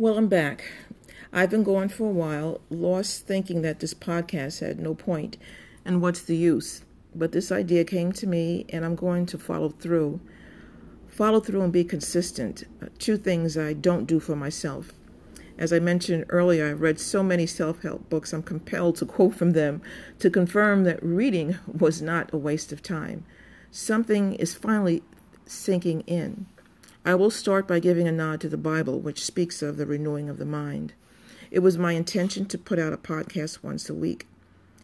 [0.00, 0.64] Well, I'm back.
[1.30, 5.36] I've been gone for a while, lost thinking that this podcast had no point
[5.84, 6.86] and what's the use.
[7.14, 10.18] But this idea came to me and I'm going to follow through.
[11.06, 12.64] Follow through and be consistent.
[12.98, 14.94] Two things I don't do for myself.
[15.58, 19.50] As I mentioned earlier, I've read so many self-help books, I'm compelled to quote from
[19.50, 19.82] them
[20.20, 23.26] to confirm that reading was not a waste of time.
[23.70, 25.02] Something is finally
[25.44, 26.46] sinking in.
[27.02, 30.28] I will start by giving a nod to the Bible, which speaks of the renewing
[30.28, 30.92] of the mind.
[31.50, 34.26] It was my intention to put out a podcast once a week.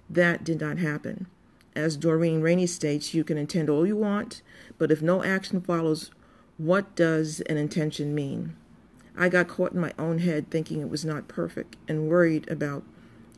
[0.08, 1.26] That did not happen.
[1.74, 4.40] As Doreen Rainey states, you can intend all you want,
[4.78, 6.10] but if no action follows,
[6.56, 8.56] what does an intention mean?
[9.14, 12.82] I got caught in my own head thinking it was not perfect and worried about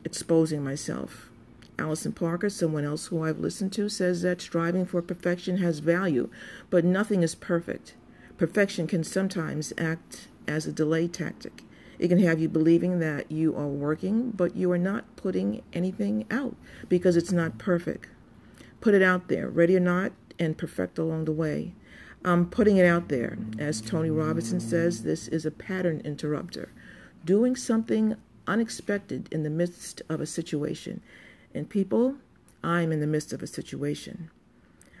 [0.05, 1.29] exposing myself.
[1.77, 6.29] Allison Parker, someone else who I've listened to, says that striving for perfection has value,
[6.69, 7.95] but nothing is perfect.
[8.39, 11.63] Perfection can sometimes act as a delay tactic.
[11.99, 16.25] It can have you believing that you are working, but you are not putting anything
[16.31, 16.55] out
[16.87, 18.07] because it's not perfect.
[18.79, 21.73] Put it out there, ready or not, and perfect along the way.
[22.23, 23.37] I'm putting it out there.
[23.57, 26.71] As Tony Robinson says, this is a pattern interrupter.
[27.25, 28.15] Doing something
[28.47, 31.01] unexpected in the midst of a situation.
[31.53, 32.15] And people,
[32.63, 34.31] I'm in the midst of a situation.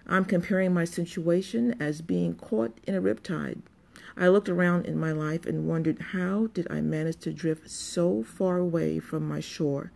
[0.09, 3.61] I'm comparing my situation as being caught in a riptide.
[4.17, 8.23] I looked around in my life and wondered how did I manage to drift so
[8.23, 9.91] far away from my shore.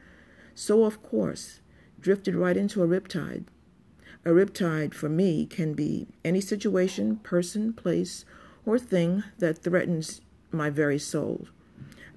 [0.53, 1.61] So of course,
[2.00, 3.45] drifted right into a riptide.
[4.23, 8.23] A riptide for me can be any situation, person, place,
[8.67, 11.47] or thing that threatens my very soul.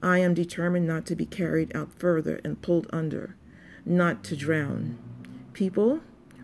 [0.02, 3.36] I am determined not to be carried out further and pulled under,
[3.86, 4.98] not to drown.
[5.54, 6.00] People,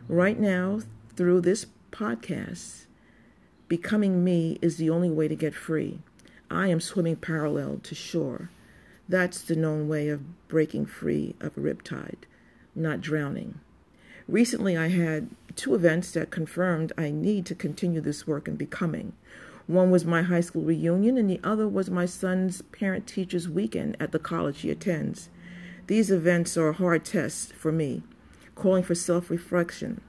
[0.09, 0.81] right now,
[1.15, 2.87] Through this podcast,
[3.69, 5.99] becoming me is the only way to get free.
[6.51, 8.49] I am swimming parallel to shore.
[9.11, 12.25] That's the known way of breaking free of a riptide,
[12.75, 13.61] not drowning.
[14.27, 19.13] Recently, I had two events that confirmed I need to continue this work in becoming.
[19.67, 23.99] One was my high school reunion, and the other was my son's parent teachers weekend
[24.01, 25.29] at the college he attends.
[25.89, 28.03] These events are hard tests for me,
[28.55, 30.01] calling for self reflection.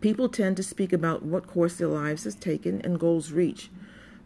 [0.00, 3.70] People tend to speak about what course their lives has taken and goals reach.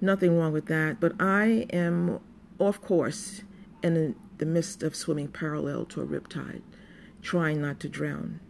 [0.01, 2.21] Nothing wrong with that, but I am
[2.59, 3.43] off course
[3.83, 6.63] in the midst of swimming parallel to a riptide,
[7.23, 8.41] trying not to drown.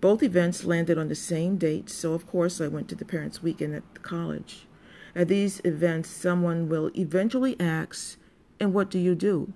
[0.00, 3.42] Both events landed on the same date, so of course I went to the parents'
[3.42, 4.66] weekend at the college.
[5.14, 8.18] At these events, someone will eventually ask,
[8.60, 9.52] "And what do you do?"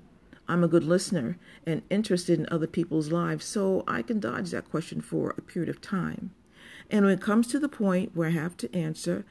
[0.48, 1.36] I'm a good listener
[1.66, 5.69] and interested in other people's lives, so I can dodge that question for a period
[5.69, 6.30] of time.
[6.91, 9.25] And when it comes to the point where I have to answer,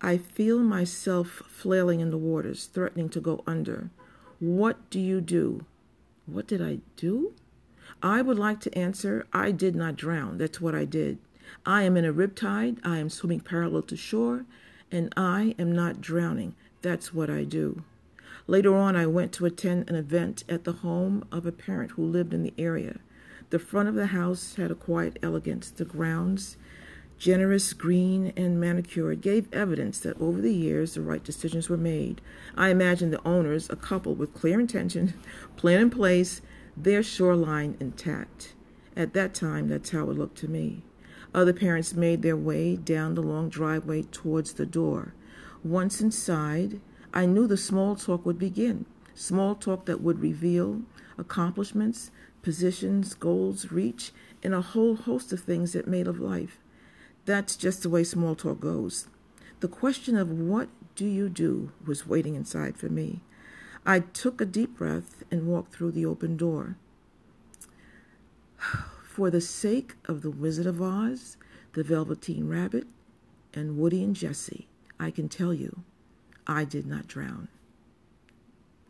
[0.00, 3.90] I feel myself flailing in the waters, threatening to go under.
[4.38, 5.64] What do you do?
[6.26, 7.32] What did I do?
[8.02, 10.38] I would like to answer, I did not drown.
[10.38, 11.18] That's what I did.
[11.64, 12.78] I am in a riptide.
[12.84, 14.44] I am swimming parallel to shore,
[14.92, 16.54] and I am not drowning.
[16.82, 17.82] That's what I do.
[18.46, 22.04] Later on, I went to attend an event at the home of a parent who
[22.04, 22.98] lived in the area.
[23.50, 25.70] The front of the house had a quiet elegance.
[25.70, 26.56] The grounds
[27.18, 32.20] generous, green, and manicured, gave evidence that over the years the right decisions were made.
[32.56, 35.14] I imagine the owners, a couple with clear intention,
[35.56, 36.40] plan in place,
[36.76, 38.54] their shoreline intact.
[38.96, 40.82] At that time, that's how it looked to me.
[41.34, 45.14] Other parents made their way down the long driveway towards the door.
[45.62, 46.80] Once inside,
[47.12, 50.82] I knew the small talk would begin, small talk that would reveal
[51.18, 52.10] accomplishments,
[52.42, 54.12] positions, goals, reach,
[54.42, 56.60] and a whole host of things that made of life.
[57.28, 59.06] That's just the way small talk goes.
[59.60, 63.20] The question of what do you do was waiting inside for me.
[63.84, 66.78] I took a deep breath and walked through the open door.
[69.04, 71.36] For the sake of the Wizard of Oz,
[71.74, 72.86] the Velveteen Rabbit,
[73.52, 74.66] and Woody and Jessie,
[74.98, 75.82] I can tell you,
[76.46, 77.48] I did not drown.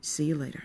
[0.00, 0.62] See you later.